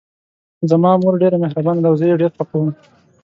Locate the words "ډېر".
2.21-2.31